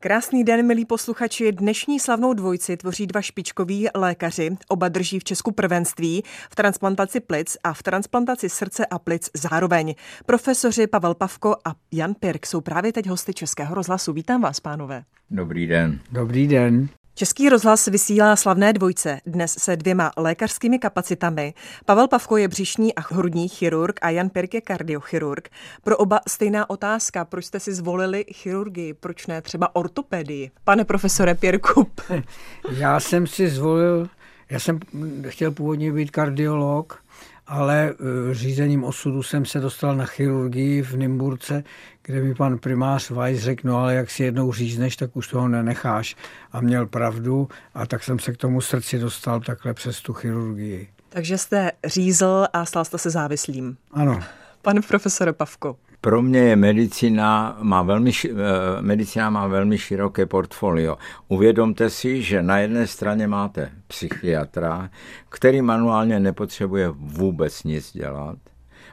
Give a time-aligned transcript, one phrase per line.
[0.00, 1.52] Krásný den, milí posluchači.
[1.52, 4.56] Dnešní slavnou dvojici tvoří dva špičkoví lékaři.
[4.68, 9.94] Oba drží v Česku prvenství v transplantaci plic a v transplantaci srdce a plic zároveň.
[10.26, 14.12] Profesoři Pavel Pavko a Jan Pirk jsou právě teď hosty Českého rozhlasu.
[14.12, 15.02] Vítám vás, pánové.
[15.30, 16.00] Dobrý den.
[16.12, 16.88] Dobrý den.
[17.18, 21.54] Český rozhlas vysílá slavné dvojce, dnes se dvěma lékařskými kapacitami.
[21.84, 25.48] Pavel Pavko je břišní a hrudní chirurg a Jan Pirk je kardiochirurg.
[25.82, 30.50] Pro oba stejná otázka, proč jste si zvolili chirurgii, proč ne třeba ortopedii?
[30.64, 31.86] Pane profesore Pirku.
[32.70, 34.08] Já jsem si zvolil,
[34.50, 34.80] já jsem
[35.28, 37.02] chtěl původně být kardiolog,
[37.48, 37.94] ale e,
[38.34, 41.64] řízením osudu jsem se dostal na chirurgii v Nymburce,
[42.02, 45.48] kde mi pan primář Weiss řekl, no ale jak si jednou řízneš, tak už toho
[45.48, 46.16] nenecháš.
[46.52, 50.88] A měl pravdu a tak jsem se k tomu srdci dostal takhle přes tu chirurgii.
[51.08, 53.76] Takže jste řízl a stal jste se závislým.
[53.92, 54.20] Ano.
[54.62, 55.76] Pane profesore Pavko.
[56.00, 58.32] Pro mě je medicína má velmi, eh,
[58.80, 60.98] medicína má velmi široké portfolio.
[61.28, 64.90] Uvědomte si, že na jedné straně máte psychiatra,
[65.28, 68.38] který manuálně nepotřebuje vůbec nic dělat.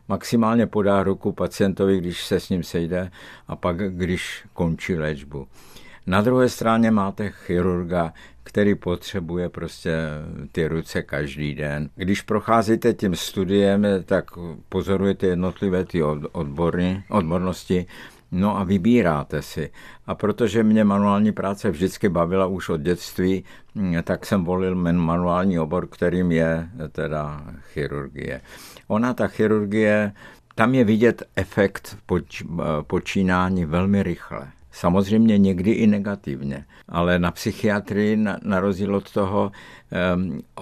[0.07, 3.11] Maximálně podá ruku pacientovi, když se s ním sejde
[3.47, 5.47] a pak, když končí léčbu.
[6.07, 8.13] Na druhé straně máte chirurga,
[8.45, 9.91] který potřebuje prostě
[10.51, 11.89] ty ruce každý den.
[11.95, 14.25] Když procházíte tím studiem, tak
[14.69, 17.85] pozorujete jednotlivé ty odbory, odbornosti,
[18.31, 19.69] No a vybíráte si.
[20.07, 23.43] A protože mě manuální práce vždycky bavila už od dětství,
[24.03, 28.41] tak jsem volil manuální obor, kterým je teda chirurgie.
[28.87, 30.11] Ona, ta chirurgie,
[30.55, 32.43] tam je vidět efekt poč,
[32.87, 34.47] počínání velmi rychle.
[34.75, 39.51] Samozřejmě někdy i negativně, ale na psychiatrii, na, na rozdíl od toho,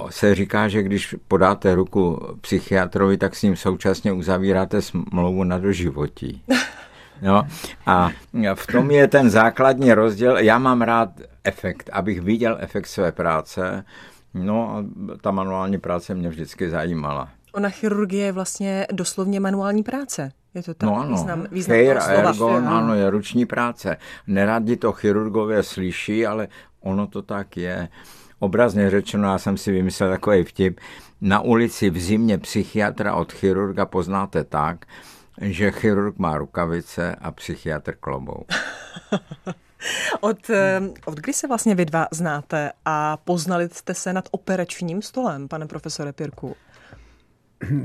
[0.10, 6.44] se říká, že když podáte ruku psychiatrovi, tak s ním současně uzavíráte smlouvu na doživotí.
[7.22, 7.48] No,
[7.86, 8.10] a
[8.54, 10.38] v tom je ten základní rozdíl.
[10.38, 11.10] Já mám rád
[11.44, 13.86] efekt, abych viděl efekt své práce.
[14.34, 14.86] No a
[15.22, 17.30] ta manuální práce mě vždycky zajímala.
[17.54, 20.32] Ona chirurgie je vlastně doslovně manuální práce.
[20.56, 21.12] Je to tak no ano.
[21.12, 23.98] význam, význam Heir, ergon, ano, je ruční práce.
[24.28, 26.48] Neradi to chirurgové slyší, ale
[26.82, 27.90] ono to tak je.
[28.40, 30.80] Obrazně řečeno, já jsem si vymyslel takový vtip,
[31.22, 34.86] na ulici v zimě psychiatra od chirurga poznáte tak,
[35.42, 38.46] že chirurg má rukavice a psychiatr klobou.
[40.22, 45.02] od, eh, od kdy se vlastně vy dva znáte a poznali jste se nad operačním
[45.02, 46.56] stolem, pane profesore Pirku?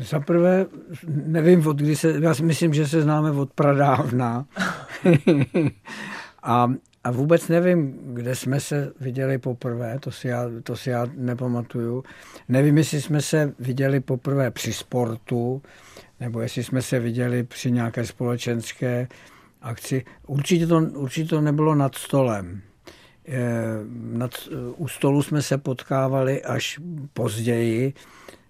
[0.01, 0.67] Za prvé,
[1.09, 4.47] nevím, od kdy se, já si myslím, že se známe od pradávna.
[6.43, 6.73] a,
[7.05, 12.05] a vůbec nevím, kde jsme se viděli poprvé, to si, já, to si já nepamatuju.
[12.49, 15.63] Nevím, jestli jsme se viděli poprvé při sportu,
[16.21, 19.09] nebo jestli jsme se viděli při nějaké společenské
[19.63, 20.05] akci.
[20.27, 22.61] Určitě to, určitě to nebylo nad stolem.
[23.93, 24.31] Nad,
[24.77, 26.81] u stolu jsme se potkávali až
[27.13, 27.93] později,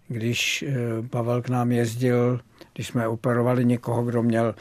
[0.08, 0.72] když eh,
[1.10, 2.41] Pavel k nám jezdil,
[2.74, 4.54] když jsme operovali někoho, kdo měl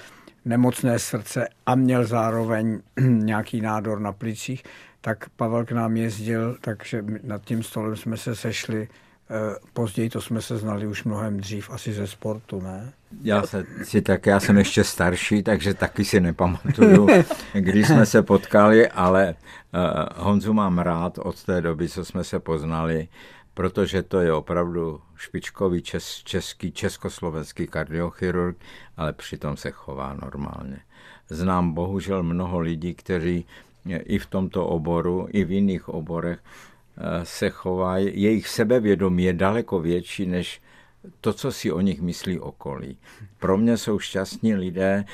[0.45, 4.63] nemocné srdce a měl zároveň nějaký nádor na plicích,
[5.01, 8.87] tak Pavel k nám jezdil, takže nad tím stolem jsme se sešli.
[9.29, 12.93] Eh, později to jsme se znali už mnohem dřív, asi ze sportu, ne?
[13.23, 17.07] Já se, si tak, já jsem ještě starší, takže taky si nepamatuju,
[17.53, 19.35] když jsme se potkali, ale
[19.73, 23.07] uh, Honzu mám rád od té doby, co jsme se poznali
[23.57, 28.57] protože to je opravdu špičkový čes, český, československý kardiochirurg,
[28.97, 30.79] ale přitom se chová normálně.
[31.29, 33.45] Znám bohužel mnoho lidí, kteří
[33.85, 39.79] i v tomto oboru, i v jiných oborech eh, se chovají, jejich sebevědomí je daleko
[39.79, 40.61] větší než
[41.21, 42.97] to, co si o nich myslí okolí.
[43.39, 45.05] Pro mě jsou šťastní lidé,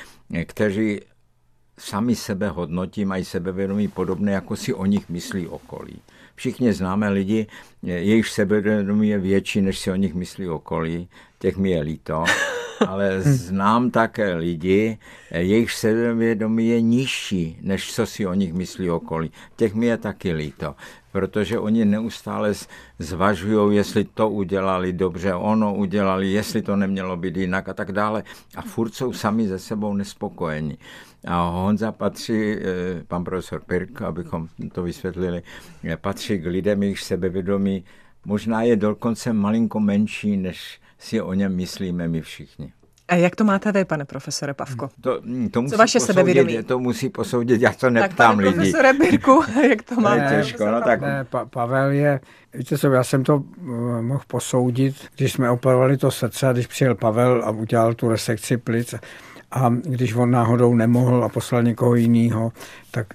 [0.45, 1.01] kteří
[1.79, 6.01] sami sebe hodnotí, mají sebevědomí podobné, jako si o nich myslí okolí.
[6.35, 7.47] Všichni známe lidi,
[7.83, 12.23] jejich sebevědomí je větší, než si o nich myslí okolí, těch mi je líto,
[12.87, 14.97] ale znám také lidi,
[15.31, 19.31] jejich sebevědomí je nižší, než co si o nich myslí okolí.
[19.55, 20.75] Těch mi je taky líto,
[21.11, 22.53] protože oni neustále
[22.99, 28.23] zvažují, jestli to udělali dobře, ono udělali, jestli to nemělo být jinak a tak dále.
[28.55, 30.77] A furt jsou sami ze sebou nespokojení.
[31.27, 35.43] A Honza patří, eh, pan profesor Pirk, abychom to vysvětlili,
[35.83, 37.83] eh, patří k lidem, jejich sebevědomí
[38.25, 42.73] možná je dokonce malinko menší, než si o něm myslíme my všichni.
[43.07, 44.89] A jak to máte vy, pane profesore Pavko?
[45.01, 45.21] To,
[45.51, 46.63] to musí Co vaše posoudit, sebevědomí?
[46.63, 48.55] To musí posoudit, já to neptám tak, pane lidi.
[48.55, 50.19] profesore Pirku, jak to máte?
[50.19, 51.01] Ne, těžko, no, tak...
[51.01, 52.19] ne, pa, Pavel je,
[52.53, 56.67] víte co, já jsem to uh, mohl posoudit, když jsme operovali to srdce a když
[56.67, 58.95] přijel Pavel a udělal tu resekci plic
[59.53, 62.51] a když on náhodou nemohl a poslal někoho jiného,
[62.91, 63.07] tak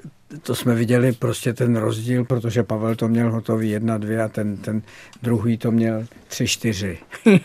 [0.42, 4.56] to jsme viděli prostě ten rozdíl, protože Pavel to měl hotový jedna, dvě a ten,
[4.56, 4.82] ten
[5.22, 6.98] druhý to měl tři, čtyři.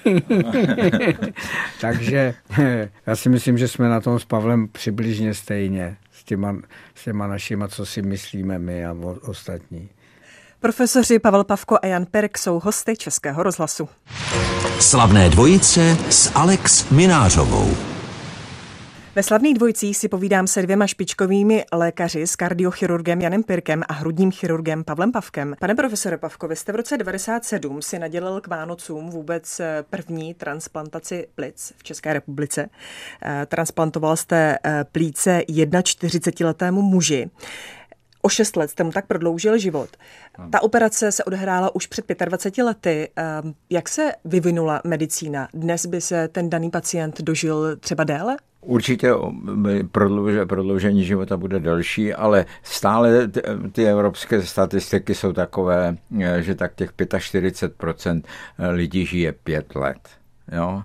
[1.82, 2.34] Takže
[3.06, 6.56] já si myslím, že jsme na tom s Pavlem přibližně stejně s těma,
[6.96, 9.90] s těma našima, co si myslíme my a ostatní.
[10.60, 13.90] Profesoři Pavel Pavko a Jan Perk jsou hosty Českého rozhlasu.
[14.80, 17.93] Slavné dvojice s Alex Minářovou.
[19.16, 24.32] Ve slavných dvojcích si povídám se dvěma špičkovými lékaři s kardiochirurgem Janem Pirkem a hrudním
[24.32, 25.56] chirurgem Pavlem Pavkem.
[25.60, 30.34] Pane profesore Pavko, vy jste v roce 97 si nadělal k Vánocům vůbec eh, první
[30.34, 32.70] transplantaci plic v České republice.
[33.24, 37.30] Eh, transplantoval jste eh, plíce 41-letému muži.
[38.22, 39.90] O 6 let jste mu tak prodloužil život.
[40.52, 43.10] Ta operace se odehrála už před 25 lety.
[43.70, 45.48] Jak se vyvinula medicína?
[45.54, 48.38] Dnes by se ten daný pacient dožil třeba déle?
[48.64, 49.12] Určitě
[50.48, 53.28] prodloužení života bude delší, ale stále
[53.72, 55.98] ty evropské statistiky jsou takové,
[56.40, 58.22] že tak těch 45%
[58.72, 60.23] lidí žije pět let.
[60.52, 60.84] Jo?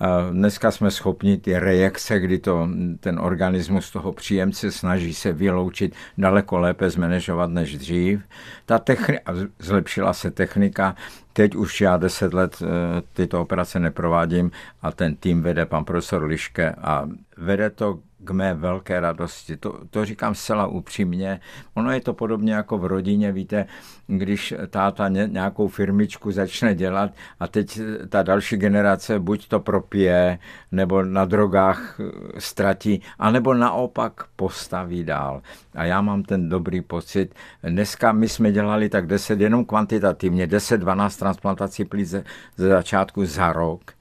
[0.00, 2.68] A dneska jsme schopni ty reakce, kdy to,
[3.00, 8.20] ten organismus toho příjemce snaží se vyloučit daleko lépe zmanéžovat než dřív.
[8.66, 10.96] Ta technika, zlepšila se technika,
[11.32, 12.66] teď už já deset let eh,
[13.12, 14.50] tyto operace neprovádím
[14.82, 19.56] a ten tým vede pan profesor Liške a vede to k mé velké radosti.
[19.56, 21.40] To, to říkám zcela upřímně.
[21.74, 23.66] Ono je to podobně jako v rodině, víte,
[24.06, 30.38] když táta ně, nějakou firmičku začne dělat a teď ta další generace buď to propije,
[30.72, 32.00] nebo na drogách
[32.38, 35.42] ztratí, anebo naopak postaví dál.
[35.74, 37.34] A já mám ten dobrý pocit.
[37.62, 42.24] Dneska my jsme dělali tak 10, jenom kvantitativně, 10-12 transplantací plíce
[42.56, 43.95] ze začátku za rok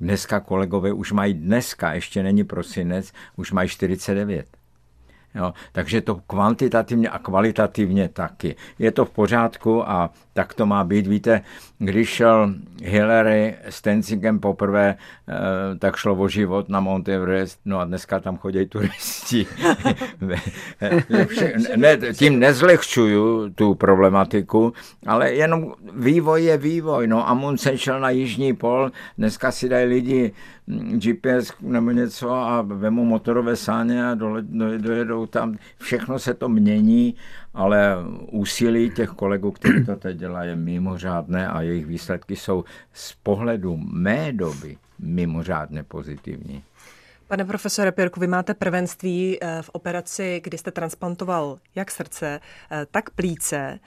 [0.00, 4.46] Dneska kolegové už mají dneska, ještě není prosinec, už mají 49.
[5.34, 8.56] Jo, takže to kvantitativně a kvalitativně taky.
[8.78, 11.06] Je to v pořádku a tak to má být.
[11.06, 11.42] Víte,
[11.78, 15.34] když šel Hillary s Tenzingem poprvé, eh,
[15.78, 19.46] tak šlo o život na Mount Everest, no a dneska tam chodí turisti.
[21.76, 24.72] ne, tím nezlehčuju tu problematiku,
[25.06, 27.06] ale jenom vývoj je vývoj.
[27.06, 30.32] No Amundsen šel na Jižní pol, dneska si dají lidi
[30.70, 34.14] GPS nebo něco a vemu motorové sáně a
[34.78, 35.56] dojedou tam.
[35.78, 37.14] Všechno se to mění,
[37.54, 37.96] ale
[38.30, 43.76] úsilí těch kolegů, kteří to teď dělají, je mimořádné a jejich výsledky jsou z pohledu
[43.76, 46.62] mé doby mimořádně pozitivní.
[47.28, 52.86] Pane profesore Pirku, vy máte prvenství eh, v operaci, kdy jste transplantoval jak srdce, eh,
[52.90, 53.78] tak plíce.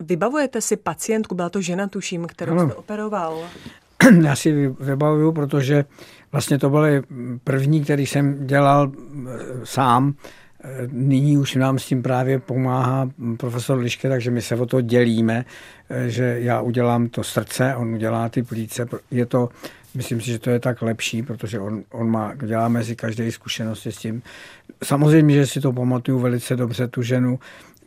[0.00, 2.66] Vybavujete si pacientku, byla to žena, tuším, kterou ano.
[2.66, 3.48] jste operoval?
[4.22, 5.84] Já si vybavuju, protože
[6.32, 7.02] vlastně to byly
[7.44, 10.14] první, který jsem dělal eh, sám.
[10.92, 15.44] Nyní už nám s tím právě pomáhá profesor Liške, takže my se o to dělíme,
[16.06, 18.86] že já udělám to srdce, on udělá ty plíce.
[19.10, 19.48] Je to,
[19.94, 23.92] myslím si, že to je tak lepší, protože on, on má, dělá mezi každé zkušenosti
[23.92, 24.22] s tím.
[24.84, 27.38] Samozřejmě, že si to pamatuju velice dobře, tu ženu,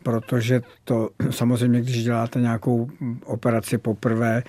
[0.02, 2.90] protože to samozřejmě, když děláte nějakou
[3.24, 4.42] operaci poprvé,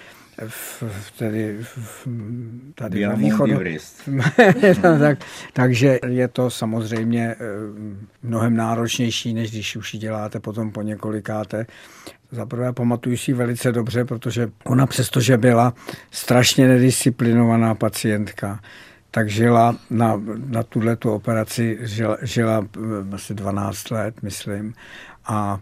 [0.48, 0.84] v,
[1.18, 2.08] tedy v,
[2.76, 3.60] tady na východu.
[4.82, 5.20] tak,
[5.54, 7.36] takže je to samozřejmě eh,
[8.24, 11.66] mnohem náročnější, než když už ji děláte potom po několikáté.
[12.32, 15.74] Za prvé pamatuju si velice dobře, protože ona přestože byla
[16.12, 18.60] strašně nedisciplinovaná pacientka,
[19.12, 22.68] tak žila na, na tuhle tu operaci, žila, žila
[23.12, 24.74] eh, asi 12 let, myslím.
[25.26, 25.60] A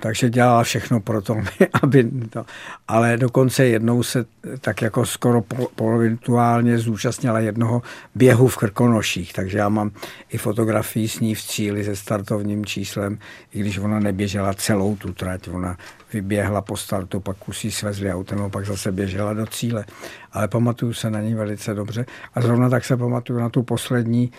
[0.00, 1.36] takže dělala všechno pro to,
[1.82, 2.46] aby to,
[2.88, 4.24] ale dokonce jednou se
[4.60, 5.42] tak jako skoro
[5.74, 7.82] polovirtuálně zúčastnila jednoho
[8.14, 9.90] běhu v Krkonoších, takže já mám
[10.30, 13.18] i fotografii s ní v cíli se startovním číslem,
[13.52, 15.76] i když ona neběžela celou tu trať, ona
[16.12, 19.84] vyběhla po startu, pak kusí svezli autem a pak zase běžela do cíle.
[20.32, 22.06] Ale pamatuju se na ní velice dobře.
[22.34, 24.32] A zrovna tak se pamatuju na tu poslední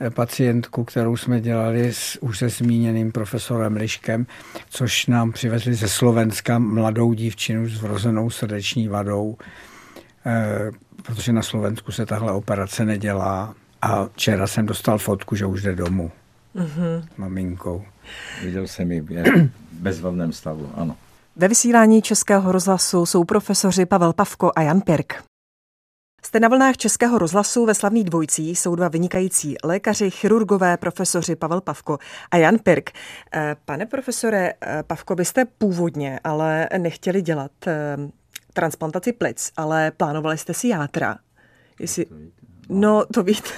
[0.00, 4.05] eh, pacientku, kterou jsme dělali s už se zmíněným profesorem Liškem,
[4.68, 9.36] což nám přivezli ze Slovenska mladou dívčinu s vrozenou srdeční vadou,
[10.26, 10.70] eh,
[11.02, 13.54] protože na Slovensku se tahle operace nedělá.
[13.82, 16.10] A včera jsem dostal fotku, že už jde domů.
[16.56, 17.04] Mm-hmm.
[17.16, 17.84] Maminkou.
[18.42, 20.96] Viděl jsem ji v bezvadném stavu, ano.
[21.36, 25.22] Ve vysílání Českého rozhlasu jsou profesoři Pavel Pavko a Jan Pirk.
[26.26, 31.60] Jste na vlnách Českého rozhlasu ve slavných dvojcí jsou dva vynikající lékaři, chirurgové, profesoři Pavel
[31.60, 31.98] Pavko
[32.30, 32.90] a Jan Pirk.
[33.34, 37.96] Eh, pane profesore eh, Pavko, vy jste původně ale nechtěli dělat eh,
[38.52, 41.18] transplantaci plic, ale plánovali jste si játra.
[41.80, 42.06] Jestli...
[42.68, 43.48] No, to víte.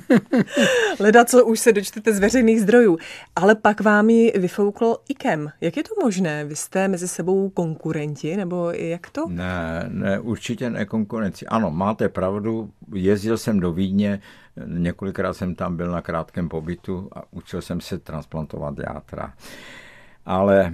[1.00, 2.98] Leda, co už se dočtete z veřejných zdrojů.
[3.36, 5.48] Ale pak vám ji vyfoukl IKEM.
[5.60, 6.44] Jak je to možné?
[6.44, 9.26] Vy jste mezi sebou konkurenti, nebo jak to?
[9.28, 11.46] Ne, ne, určitě ne konkurenci.
[11.46, 14.20] Ano, máte pravdu, jezdil jsem do Vídně,
[14.66, 19.34] několikrát jsem tam byl na krátkém pobytu a učil jsem se transplantovat játra.
[20.26, 20.72] Ale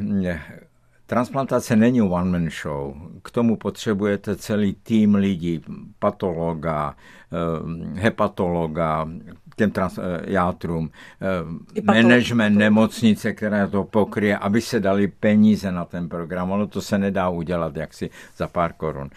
[1.08, 2.94] Transplantace není one-man show.
[3.22, 5.60] K tomu potřebujete celý tým lidí,
[5.98, 6.94] patologa,
[7.32, 9.08] eh, hepatologa,
[9.56, 15.84] těm trans, eh, játrům, eh, management nemocnice, která to pokryje, aby se dali peníze na
[15.84, 16.50] ten program.
[16.50, 19.10] Ono to se nedá udělat jaksi za pár korun.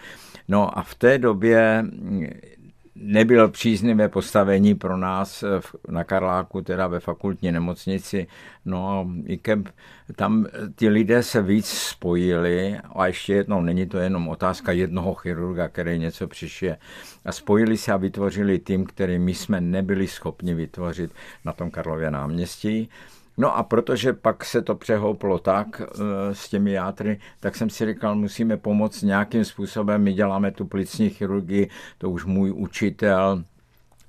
[0.48, 1.84] No a v té době
[3.02, 5.44] nebylo příznivé postavení pro nás
[5.88, 8.26] na Karláku, teda ve fakultní nemocnici.
[8.64, 9.64] No a IKEM,
[10.16, 15.68] tam ty lidé se víc spojili a ještě jednou, není to jenom otázka jednoho chirurga,
[15.68, 16.76] který něco přišel.
[17.24, 21.10] A spojili se a vytvořili tým, který my jsme nebyli schopni vytvořit
[21.44, 22.88] na tom Karlově náměstí.
[23.36, 25.84] No a protože pak se to přehouplo tak e,
[26.34, 30.02] s těmi játry, tak jsem si říkal, musíme pomoct nějakým způsobem.
[30.02, 33.44] My děláme tu plicní chirurgii, to už můj učitel,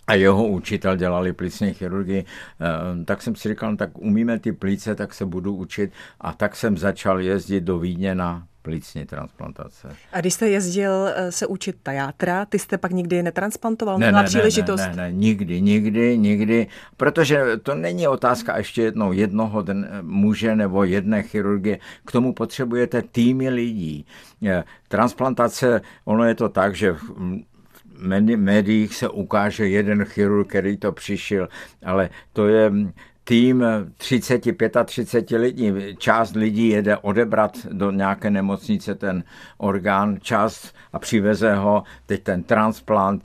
[0.07, 4.51] a jeho učitel dělali plicní chirurgii, e, tak jsem si říkal, no, tak umíme ty
[4.51, 9.95] plíce, tak se budu učit a tak jsem začal jezdit do Vídně na plicní transplantace.
[10.13, 13.99] A když jste jezdil eh, se učit tajátra, ty jste pak nikdy netransplantoval?
[13.99, 14.81] Ne, ne, příležitost?
[14.81, 16.67] Ne, ne, ne, nikdy, nikdy, nikdy,
[16.97, 21.79] protože to není otázka ještě jednou jednoho den, eh, muže nebo jedné chirurgie.
[22.05, 24.05] K tomu potřebujete týmy lidí.
[24.47, 27.43] Eh, transplantace, ono je to tak, že v
[28.37, 31.47] médiích se ukáže jeden chirurg, který to přišel,
[31.85, 32.71] ale to je
[33.23, 33.63] tým
[33.97, 34.41] 30,
[34.85, 35.73] 35 lidí.
[35.97, 39.23] Část lidí jede odebrat do nějaké nemocnice ten
[39.57, 43.23] orgán, část a přiveze ho, teď ten transplant,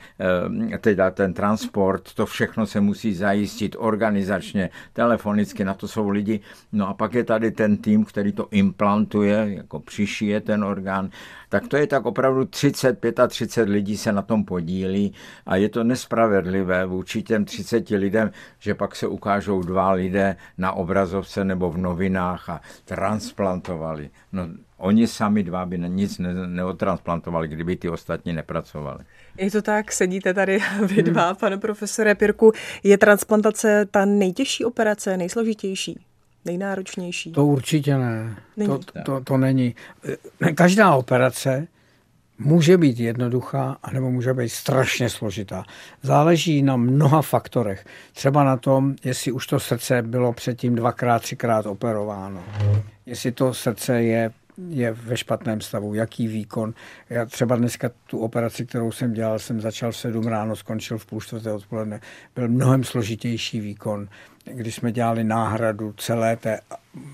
[0.72, 6.40] eh, teď ten transport, to všechno se musí zajistit organizačně, telefonicky, na to jsou lidi.
[6.72, 11.10] No a pak je tady ten tým, který to implantuje, jako přišije ten orgán
[11.48, 15.14] tak to je tak opravdu 30, 35 lidí se na tom podílí
[15.46, 20.72] a je to nespravedlivé vůči těm 30 lidem, že pak se ukážou dva lidé na
[20.72, 24.10] obrazovce nebo v novinách a transplantovali.
[24.32, 29.04] No, oni sami dva by nic ne, neotransplantovali, kdyby ty ostatní nepracovali.
[29.36, 31.36] Je to tak, sedíte tady vy dva, hmm.
[31.36, 32.52] pane profesore Pirku.
[32.82, 36.00] Je transplantace ta nejtěžší operace, nejsložitější?
[36.44, 37.32] Nejnáročnější?
[37.32, 38.36] To určitě ne.
[38.56, 38.68] Není.
[38.68, 39.74] To, to, to není.
[40.54, 41.66] Každá operace
[42.38, 45.64] může být jednoduchá, anebo může být strašně složitá.
[46.02, 47.84] Záleží na mnoha faktorech.
[48.12, 52.44] Třeba na tom, jestli už to srdce bylo předtím dvakrát, třikrát operováno.
[53.06, 54.30] Jestli to srdce je
[54.68, 56.74] je ve špatném stavu, jaký výkon.
[57.10, 61.06] Já třeba dneska tu operaci, kterou jsem dělal, jsem začal v 7 ráno, skončil v
[61.06, 62.00] půl čtvrté odpoledne.
[62.34, 64.08] Byl mnohem složitější výkon,
[64.44, 66.60] když jsme dělali náhradu celé té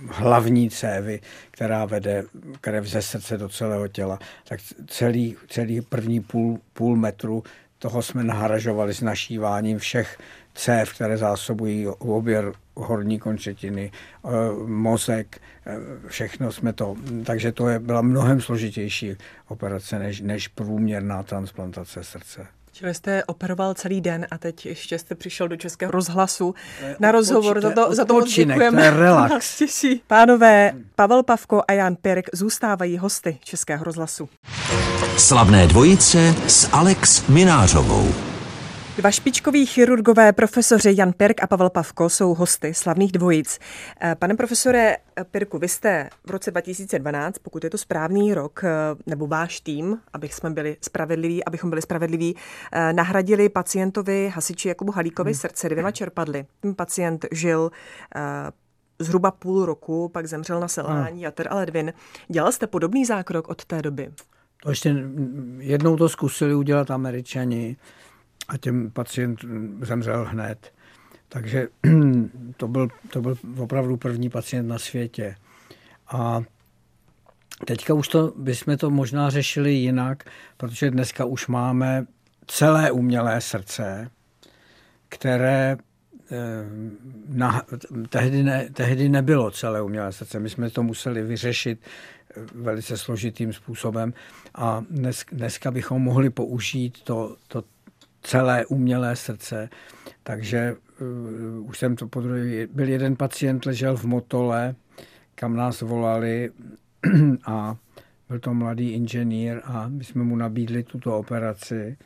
[0.09, 1.21] hlavní cévy,
[1.51, 2.25] která vede
[2.61, 7.43] krev ze srdce do celého těla, tak celý, celý první půl, půl metru
[7.79, 10.19] toho jsme nahražovali s našíváním všech
[10.55, 13.91] cév, které zásobují oběr horní končetiny,
[14.25, 14.29] eh,
[14.67, 15.77] mozek, eh,
[16.09, 16.97] všechno jsme to.
[17.27, 19.17] Takže to je, byla mnohem složitější
[19.49, 22.47] operace než, než průměrná transplantace srdce.
[22.73, 26.55] Čili jste operoval celý den a teď ještě jste přišel do Českého rozhlasu
[27.01, 27.61] na rozhovor.
[27.61, 28.79] Za to, za to moc děkujeme.
[28.79, 29.63] To je relax.
[30.07, 34.29] Pánové, Pavel Pavko a Jan Pirk zůstávají hosty Českého rozhlasu.
[35.17, 38.34] Slavné dvojice s Alex Minářovou.
[38.97, 43.59] Dva špičkoví chirurgové profesoři Jan Pirk a Pavel Pavko jsou hosty slavných dvojic.
[44.01, 44.97] Eh, pane profesore
[45.31, 48.71] Pirku, vy jste v roce 2012, pokud je to správný rok, eh,
[49.07, 52.37] nebo váš tým, abych jsme byli spravedliví, abychom byli spravedliví,
[52.73, 55.41] eh, nahradili pacientovi hasiči Jakubu Halíkovi hmm.
[55.41, 56.47] srdce dvěma čerpadly.
[56.61, 57.71] Ten pacient žil
[58.99, 61.25] zhruba půl roku, pak zemřel na selhání hmm.
[61.25, 61.93] jater a ledvin.
[62.29, 64.11] Dělal jste podobný zákrok od té doby?
[64.63, 64.95] To ještě
[65.59, 67.77] jednou to zkusili udělat američani
[68.49, 69.41] a těm pacient
[69.81, 70.73] zemřel hned.
[71.29, 71.69] Takže
[72.57, 75.37] to byl, to byl opravdu první pacient na světě.
[76.09, 76.43] A
[77.65, 80.25] teďka už to, bychom to možná řešili jinak,
[80.57, 82.07] protože dneska už máme
[82.47, 84.11] celé umělé srdce,
[85.09, 86.37] které eh,
[87.29, 87.63] na,
[88.09, 90.41] tehdy, ne, tehdy nebylo celé umělé srdce.
[90.41, 94.15] My jsme to museli vyřešit eh, velice složitým způsobem
[94.55, 97.65] a dnes, dneska bychom mohli použít to, to
[98.25, 99.69] celé umělé srdce.
[100.23, 104.75] Takže uh, už jsem to podruhé, byl jeden pacient, ležel v Motole,
[105.35, 106.51] kam nás volali
[107.47, 107.77] a
[108.29, 111.97] byl to mladý inženýr a my jsme mu nabídli tuto operaci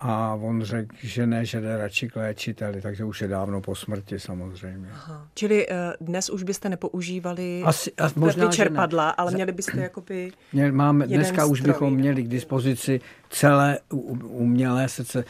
[0.00, 3.74] a on řekl, že ne, že jde radši k léčiteli, takže už je dávno po
[3.74, 4.88] smrti samozřejmě.
[4.92, 5.28] Aha.
[5.34, 9.14] Čili uh, dnes už byste nepoužívali Asi, a možná, čerpadla, ne.
[9.16, 13.78] ale měli byste jakoby Měl, máme, Dneska stroj, už bychom měli k dispozici celé
[14.22, 15.24] umělé srdce.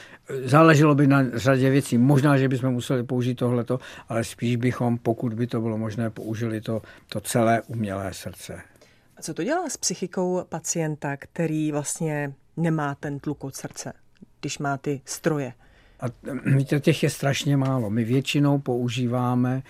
[0.45, 1.99] Záleželo by na řadě věcí.
[1.99, 6.61] Možná, že bychom museli použít tohleto, ale spíš bychom, pokud by to bylo možné, použili
[6.61, 8.61] to, to celé umělé srdce.
[9.17, 13.93] A co to dělá s psychikou pacienta, který vlastně nemá ten tluk od srdce?
[14.41, 15.53] Když má ty stroje?
[16.01, 16.07] A
[16.57, 17.91] víte, těch je strašně málo.
[17.91, 19.63] My většinou používáme,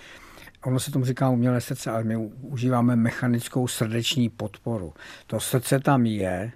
[0.63, 4.93] ono se tomu říká umělé srdce, ale my užíváme mechanickou srdeční podporu.
[5.27, 6.51] To srdce tam je,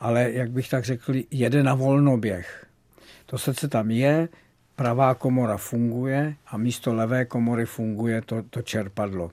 [0.00, 2.66] ale jak bych tak řekl, jede na volnoběh.
[3.26, 4.28] To srdce tam je,
[4.76, 9.30] pravá komora funguje a místo levé komory funguje to, to čerpadlo.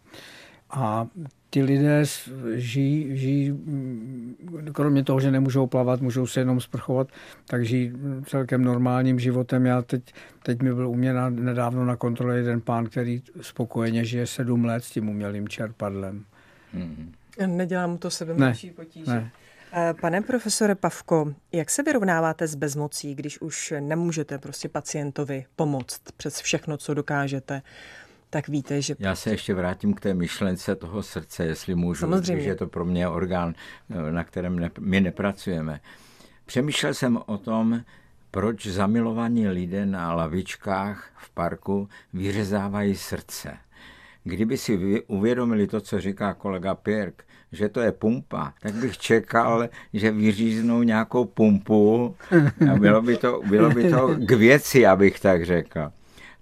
[0.70, 1.08] A
[1.50, 2.04] ti lidé
[2.56, 3.60] žijí, žijí,
[4.74, 7.08] kromě toho, že nemůžou plavat, můžou se jenom sprchovat,
[7.48, 7.94] tak žijí
[8.26, 9.66] celkem normálním životem.
[9.66, 10.14] Já teď,
[10.44, 14.66] teď mi byl u mě na, nedávno na kontrole jeden pán, který spokojeně žije sedm
[14.66, 16.26] let s tím umělým čerpadlem.
[16.74, 17.12] Hmm.
[17.46, 19.12] Nedělám to sebe ne, potíže.
[19.12, 19.32] Ne.
[19.74, 26.02] Eh, pane profesore Pavko, jak se vyrovnáváte s bezmocí, když už nemůžete prostě pacientovi pomoct
[26.18, 27.62] přes všechno, co dokážete?
[28.30, 28.96] Tak víte, že...
[29.00, 32.44] Já se ještě vrátím k té myšlence toho srdce, jestli můžu, Samozřejmě.
[32.44, 33.54] že je to pro mě orgán,
[34.12, 35.80] na kterém ne, my nepracujeme.
[36.46, 37.82] Přemýšlel jsem o tom,
[38.32, 43.58] proč zamilovaní lidé na lavičkách v parku vyřezávají srdce.
[44.24, 49.70] Kdyby si uvědomili to, co říká kolega Pirk, že to je pumpa, tak bych čekal,
[49.94, 52.16] že vyříznou nějakou pumpu
[52.72, 55.92] a bylo by to, bylo by to k věci, abych tak řekl.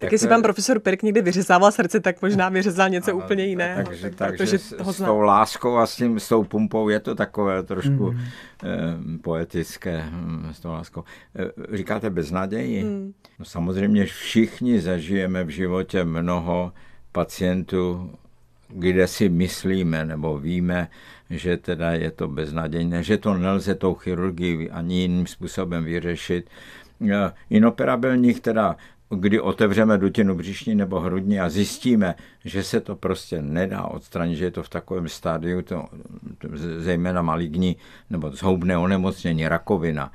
[0.06, 3.84] Tak jestli pan profesor Pirk někdy vyřezával srdce, tak možná vyřezal něco a, úplně jiného.
[3.84, 7.16] Takže, tak, takže s, s tou láskou a s, tím, s tou pumpou je to
[7.16, 8.20] takové trošku mm.
[8.64, 11.04] eh, poetické hm, s tou láskou.
[11.36, 12.84] Eh, říkáte beznaději?
[12.84, 13.14] Mm.
[13.40, 16.72] No samozřejmě všichni zažijeme v životě mnoho
[17.12, 18.12] pacientů,
[18.70, 20.88] kde si myslíme nebo víme,
[21.30, 26.50] že teda je to beznadějné, že to nelze tou chirurgii ani jiným způsobem vyřešit.
[27.12, 28.76] Eh, inoperabilních teda
[29.10, 32.16] kdy otevřeme dutinu břišní nebo hrudní a zjistíme,
[32.46, 35.86] že se to prostě nedá odstranit, že je to v takovém stádiu, to,
[36.78, 37.78] zejména maligní
[38.10, 40.12] nebo zhoubné onemocnění, rakovina,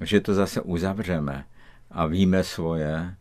[0.00, 1.44] že to zase uzavřeme
[1.90, 3.14] a víme svoje,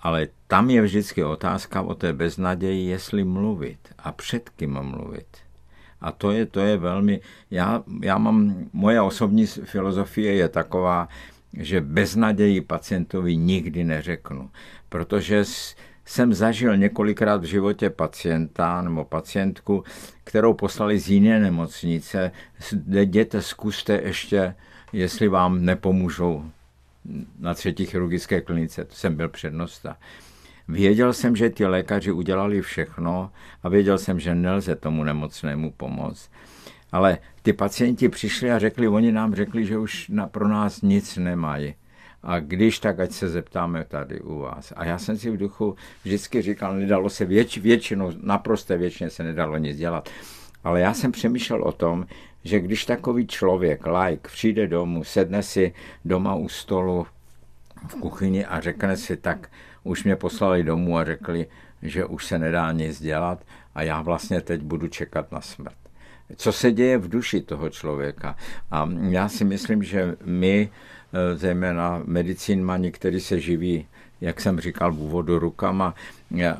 [0.00, 5.26] ale tam je vždycky otázka o té beznaději, jestli mluvit a před kým mluvit.
[6.00, 11.08] A to je, to je velmi, já, já mám, moje osobní filozofie je taková,
[11.56, 14.50] že beznaději pacientovi nikdy neřeknu,
[14.88, 15.44] protože
[16.04, 19.84] jsem zažil několikrát v životě pacienta nebo pacientku,
[20.24, 22.30] kterou poslali z jiné nemocnice.
[23.00, 24.54] Jděte, zkuste ještě,
[24.92, 26.50] jestli vám nepomůžou
[27.38, 28.84] na třetí chirurgické klinice.
[28.84, 29.96] To jsem byl přednosta.
[30.68, 33.30] Věděl jsem, že ti lékaři udělali všechno
[33.62, 36.30] a věděl jsem, že nelze tomu nemocnému pomoct.
[36.92, 41.16] Ale ty pacienti přišli a řekli, oni nám řekli, že už na, pro nás nic
[41.16, 41.74] nemají.
[42.22, 44.72] A když tak, ať se zeptáme tady u vás.
[44.76, 49.24] A já jsem si v duchu vždycky říkal, nedalo se věč, většinou, naprosté většině se
[49.24, 50.08] nedalo nic dělat.
[50.64, 52.06] Ale já jsem přemýšlel o tom,
[52.44, 57.06] že když takový člověk, like, přijde domů, sedne si doma u stolu
[57.88, 59.50] v kuchyni a řekne si, tak
[59.84, 61.46] už mě poslali domů a řekli,
[61.82, 63.44] že už se nedá nic dělat
[63.74, 65.85] a já vlastně teď budu čekat na smrt
[66.36, 68.36] co se děje v duši toho člověka.
[68.70, 70.70] A já si myslím, že my,
[71.12, 73.86] eh, zejména medicínmani, který se živí,
[74.20, 75.94] jak jsem říkal v úvodu, rukama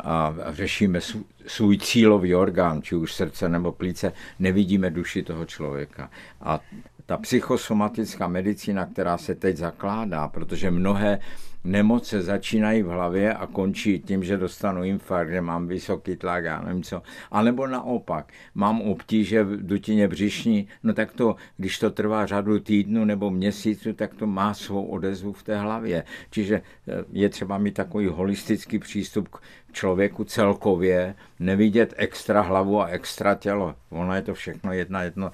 [0.05, 1.01] a řešíme
[1.47, 6.11] svůj cílový orgán, či už srdce nebo plíce, nevidíme duši toho člověka.
[6.41, 6.61] A
[7.07, 11.19] ta psychosomatická medicína, která se teď zakládá, protože mnohé
[11.67, 16.63] nemoce začínají v hlavě a končí tím, že dostanu infarkt, že mám vysoký tlak, já
[16.63, 17.03] nevím co.
[17.31, 22.61] A nebo naopak, mám obtíže v dutině břišní, no tak to, když to trvá řadu
[22.61, 26.05] týdnů nebo měsíců, tak to má svou odezvu v té hlavě.
[26.31, 29.41] Čiže eh, je třeba mít takový holistický přístup k
[29.73, 33.75] člověku celkově, nevidět extra hlavu a extra tělo.
[33.91, 35.31] Ono je to všechno jedna, jedno,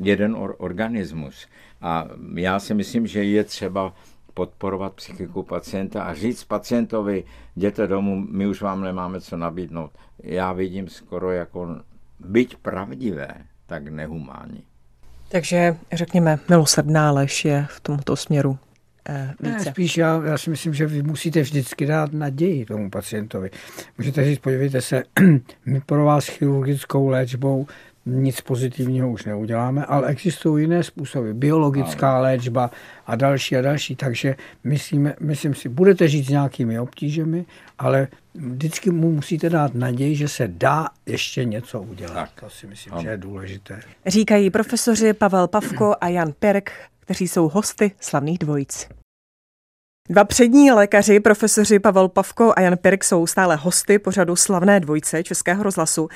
[0.00, 1.46] jeden organismus.
[1.80, 3.94] A já si myslím, že je třeba
[4.34, 7.24] podporovat psychiku pacienta a říct pacientovi,
[7.56, 9.90] jděte domů, my už vám nemáme co nabídnout.
[10.22, 11.76] Já vidím skoro jako
[12.20, 13.28] byť pravdivé,
[13.66, 14.62] tak nehumánní.
[15.28, 18.58] Takže řekněme, milosrdná lež je v tomto směru
[19.08, 19.64] eh, více.
[19.64, 23.50] Ne, spíš já, já si myslím, že vy musíte vždycky dát naději tomu pacientovi.
[23.98, 25.02] Můžete říct, podívejte se,
[25.66, 27.66] my pro vás chirurgickou léčbou
[28.06, 32.70] nic pozitivního už neuděláme, ale existují jiné způsoby, biologická léčba
[33.06, 37.44] a další a další, takže myslíme, myslím si, budete žít s nějakými obtížemi,
[37.78, 42.14] ale vždycky mu musíte dát naději, že se dá ještě něco udělat.
[42.14, 42.30] Tak.
[42.40, 43.02] To si myslím, ano.
[43.02, 43.80] že je důležité.
[44.06, 48.88] Říkají profesoři Pavel Pavko a Jan Perk, kteří jsou hosty slavných dvojic.
[50.08, 55.22] Dva přední lékaři, profesoři Pavel Pavko a Jan Pirk, jsou stále hosty pořadu Slavné dvojce
[55.22, 56.08] Českého rozhlasu.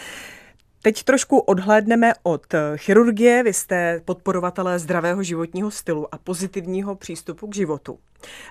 [0.82, 3.42] Teď trošku odhlédneme od chirurgie.
[3.42, 7.98] Vy jste podporovatelé zdravého životního stylu a pozitivního přístupu k životu.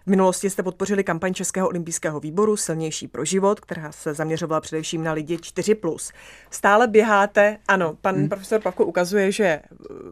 [0.06, 5.04] V minulosti jste podpořili kampaň Českého olympijského výboru Silnější pro život, která se zaměřovala především
[5.04, 6.14] na lidi 4+.
[6.50, 8.30] Stále běháte, ano, pan hmm.
[8.30, 9.62] profesor Pavko ukazuje, že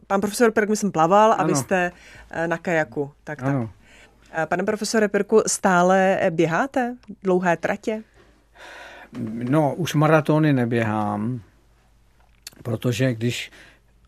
[0.08, 1.48] pan profesor Perk, myslím, plaval a ano.
[1.48, 1.92] vy jste
[2.32, 3.12] eh, na kajaku.
[3.24, 3.48] Tak, tak.
[3.48, 3.70] Ano.
[4.34, 8.04] Eh, pane profesore Pirku, stále běháte dlouhé tratě?
[9.50, 11.42] No, už maratony neběhám,
[12.66, 13.52] protože když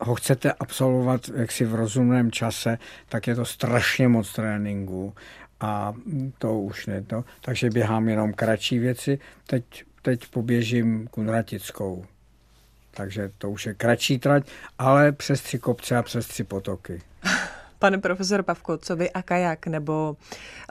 [0.02, 2.78] ho chcete absolvovat jaksi v rozumném čase,
[3.10, 5.14] tak je to strašně moc tréninku
[5.60, 5.94] a
[6.38, 7.24] to už ne to.
[7.42, 9.20] Takže běhám jenom kratší věci.
[9.48, 9.64] Teď,
[10.02, 12.06] teď poběžím Kunratickou.
[12.92, 14.48] Takže to už je kratší trať,
[14.80, 17.02] ale přes tři kopce a přes tři potoky.
[17.80, 20.18] Pane profesor Pavko, co vy a kajak nebo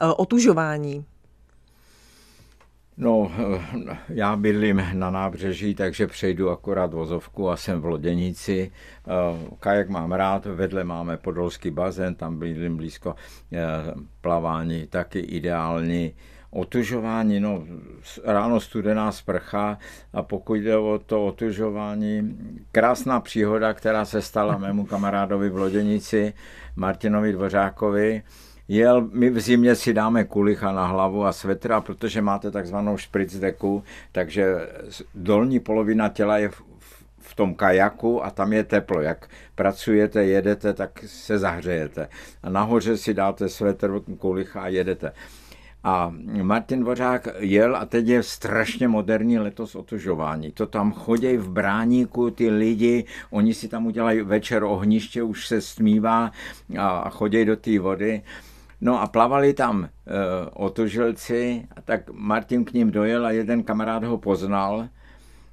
[0.01, 1.05] uh, otužování?
[2.97, 3.31] No,
[3.89, 8.71] eh, já bydlím na nábřeží, takže přejdu akorát vozovku a jsem v Loděnici.
[9.07, 9.11] Eh,
[9.59, 13.15] kajak mám rád, vedle máme podolský bazén, tam bydlím blízko
[14.21, 16.13] plavání, taky ideální
[16.49, 17.63] otužování, no
[18.23, 19.77] ráno studená sprcha
[20.13, 22.37] a pokud jde o to otužování,
[22.71, 26.33] krásná příhoda, která se stala mému kamarádovi v Loděnici,
[26.75, 28.23] Martinovi Dvořákovi,
[28.67, 33.83] jel, my v zimě si dáme kulicha na hlavu a svetra, protože máte takzvanou špricdeku,
[34.11, 34.55] takže
[35.15, 36.61] dolní polovina těla je v,
[37.19, 39.01] v tom kajaku a tam je teplo.
[39.01, 42.09] Jak pracujete, jedete, tak se zahřejete.
[42.43, 45.11] A nahoře si dáte svetr, kulicha a jedete.
[45.83, 50.51] A Martin Dvořák jel a teď je strašně moderní letos otužování.
[50.51, 55.61] To tam chodí v bráníku ty lidi, oni si tam udělají večer ohniště, už se
[55.61, 56.31] stmívá
[56.77, 58.21] a chodí do té vody.
[58.81, 59.89] No a plavali tam e,
[60.53, 64.89] otužilci, a tak Martin k ním dojel a jeden kamarád ho poznal.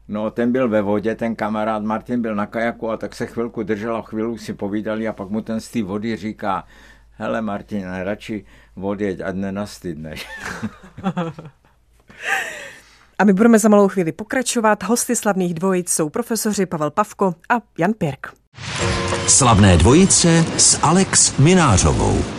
[0.08, 3.62] No, ten byl ve vodě, ten kamarád Martin byl na kajaku a tak se chvilku
[3.62, 6.64] držel a chvíli si povídali a pak mu ten z té vody říká,
[7.10, 10.26] hele Martin, radši odjeď, ať nenastydneš.
[13.18, 14.82] A my budeme za malou chvíli pokračovat.
[14.82, 18.32] Hosty slavných dvojic jsou profesoři Pavel Pavko a Jan Pirk.
[19.26, 22.33] Slavné dvojice s Alex Minářovou.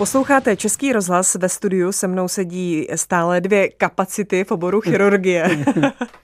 [0.00, 5.64] Posloucháte Český rozhlas, ve studiu se mnou sedí stále dvě kapacity v oboru chirurgie.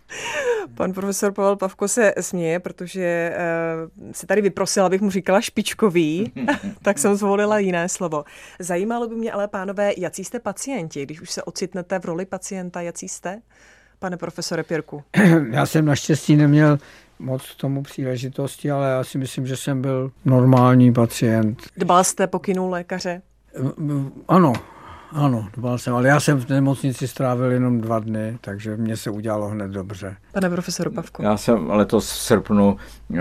[0.75, 3.37] Pan profesor Pavel Pavko se směje, protože
[3.97, 6.33] uh, se tady vyprosil, abych mu říkala špičkový,
[6.83, 8.25] tak jsem zvolila jiné slovo.
[8.59, 12.81] Zajímalo by mě ale, pánové, jací jste pacienti, když už se ocitnete v roli pacienta,
[12.81, 13.41] jací jste,
[13.99, 15.03] pane profesore Pirku?
[15.51, 16.79] Já jsem naštěstí neměl
[17.19, 21.63] moc tomu příležitosti, ale já si myslím, že jsem byl normální pacient.
[21.77, 23.23] Dbal jste pokynů lékaře?
[24.29, 24.53] Ano,
[25.13, 29.11] ano, dbal jsem, ale já jsem v nemocnici strávil jenom dva dny, takže mě se
[29.11, 30.17] udělalo hned dobře.
[30.33, 31.23] Pane profesoru Pavko.
[31.23, 32.77] Já jsem letos v srpnu
[33.09, 33.19] uh,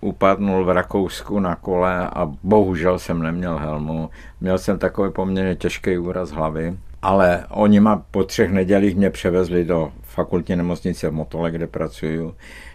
[0.00, 4.10] upadnul v Rakousku na kole a bohužel jsem neměl helmu.
[4.40, 9.64] Měl jsem takový poměrně těžký úraz hlavy, ale oni ma po třech nedělích mě převezli
[9.64, 12.34] do fakultní nemocnice v Motole, kde pracuju.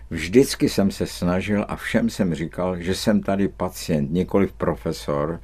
[0.09, 5.39] Vždycky jsem se snažil a všem jsem říkal, že jsem tady pacient, nikoli profesor,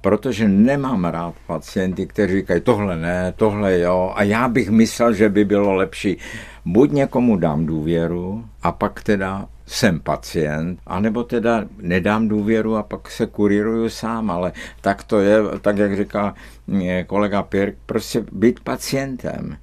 [0.00, 5.28] protože nemám rád pacienty, kteří říkají tohle ne, tohle jo a já bych myslel, že
[5.28, 6.16] by bylo lepší.
[6.64, 13.10] Buď někomu dám důvěru a pak teda jsem pacient, anebo teda nedám důvěru a pak
[13.10, 16.34] se kuríruju sám, ale tak to je, tak jak říká
[16.82, 19.56] eh, kolega Pirk, prostě být pacientem,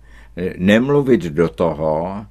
[0.58, 2.26] nemluvit do toho,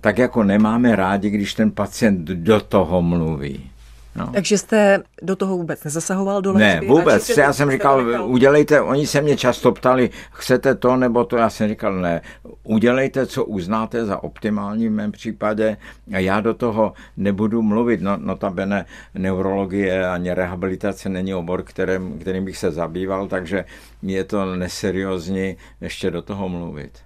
[0.00, 3.71] tak jako nemáme rádi, když ten pacient do toho mluví.
[4.16, 4.26] No.
[4.32, 6.86] Takže jste do toho vůbec nezasahoval do léčby?
[6.86, 7.28] Ne, vůbec.
[7.28, 11.68] Já jsem říkal, udělejte, oni se mě často ptali, chcete to nebo to, já jsem
[11.68, 12.20] říkal, ne,
[12.64, 15.76] udělejte, co uznáte za optimální v mém případě
[16.14, 18.00] a já do toho nebudu mluvit.
[18.00, 23.64] No, notabene neurologie ani rehabilitace není obor, kterým, kterým bych se zabýval, takže
[24.02, 26.98] je to neseriózní ještě do toho mluvit.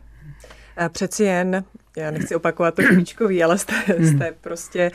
[0.88, 1.64] Přeci jen,
[1.96, 4.90] já nechci opakovat to špičkový, ale jste, jste prostě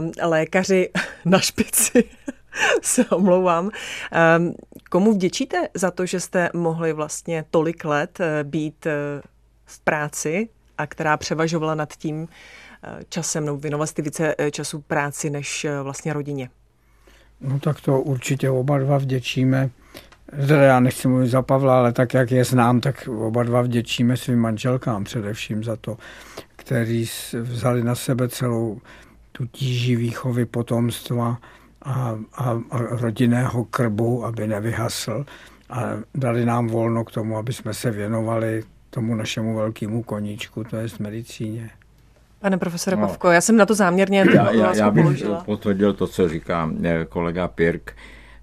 [0.00, 0.90] um, lékaři
[1.24, 2.04] na špici.
[2.82, 3.64] se omlouvám.
[3.64, 4.54] Um,
[4.90, 8.92] komu vděčíte za to, že jste mohli vlastně tolik let uh, být uh,
[9.64, 10.48] v práci
[10.78, 12.28] a která převažovala nad tím,
[13.08, 16.50] časem, nebo věnovat si více času práci než vlastně rodině.
[17.40, 19.70] No tak to určitě oba dva vděčíme.
[20.38, 24.16] Zde já nechci mluvit za Pavla, ale tak, jak je znám, tak oba dva vděčíme
[24.16, 25.96] svým manželkám především za to,
[26.56, 27.06] který
[27.42, 28.80] vzali na sebe celou
[29.32, 31.38] tu tíži výchovy potomstva
[31.82, 35.24] a, a, a rodinného krbu, aby nevyhasl
[35.70, 35.82] a
[36.14, 40.88] dali nám volno k tomu, aby jsme se věnovali tomu našemu velkému koníčku, to je
[40.88, 41.70] z medicíně.
[42.40, 45.44] Pane profesore no, Pavko, já jsem na to záměrně já, já, já bych položila.
[45.44, 47.96] potvrdil to, co říká eh, kolega Pirk.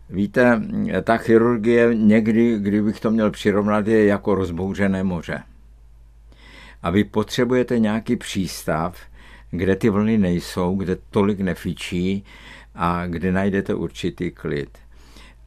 [0.10, 0.62] Víte,
[1.04, 5.44] ta chirurgie někdy, kdybych to měl přirovnat, je jako rozbouřené moře.
[6.84, 8.98] A vy potřebujete nějaký přístav,
[9.52, 12.26] kde ty vlny nejsou, kde tolik nefičí
[12.76, 14.78] a kde najdete určitý klid.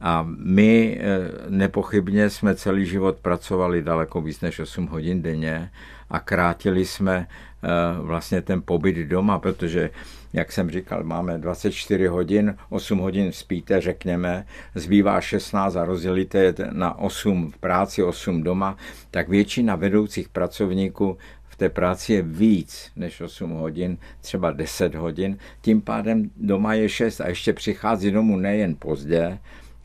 [0.01, 1.19] A my eh,
[1.49, 5.71] nepochybně jsme celý život pracovali daleko víc než 8 hodin denně
[6.11, 7.67] a krátili jsme eh,
[8.01, 9.89] vlastně ten pobyt doma, protože,
[10.33, 14.45] jak jsem říkal, máme 24 hodin, 8 hodin spíte, řekněme,
[14.75, 18.77] zbývá 16 a rozdělíte je na 8 v práci, 8 doma,
[19.11, 25.37] tak většina vedoucích pracovníků v té práci je víc než 8 hodin, třeba 10 hodin,
[25.61, 29.39] tím pádem doma je 6 a ještě přichází domů nejen pozdě,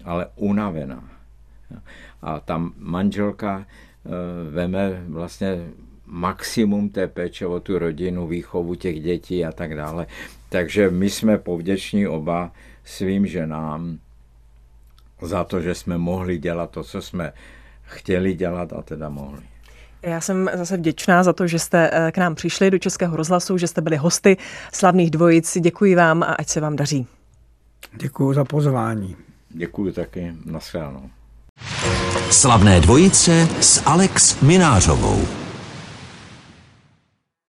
[0.04, 1.04] ale unavená.
[2.22, 4.10] A tam manželka eh,
[4.50, 5.66] veme vlastně
[6.06, 10.06] maximum té péče o tu rodinu, výchovu těch dětí a tak dále.
[10.48, 12.52] Takže my jsme povděční oba
[12.84, 13.98] svým ženám
[15.22, 17.32] za to, že jsme mohli dělat to, co jsme
[17.82, 19.42] chtěli dělat a teda mohli.
[20.02, 23.58] Já jsem zase vděčná za to, že jste eh, k nám přišli do Českého rozhlasu,
[23.58, 24.36] že jste byli hosty
[24.72, 25.58] slavných dvojic.
[25.60, 27.06] Děkuji vám a ať se vám daří.
[27.96, 29.16] Děkuji za pozvání.
[29.48, 30.32] Děkuji taky.
[30.44, 31.10] Naschledanou.
[32.30, 35.45] Slavné dvojice s Alex Minářovou.